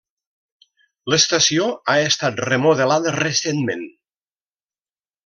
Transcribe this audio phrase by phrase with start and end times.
[1.13, 3.85] L'estació ha estat remodelada recentment.